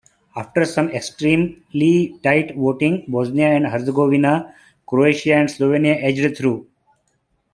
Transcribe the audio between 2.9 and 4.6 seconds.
Bosnia and Herzegovina,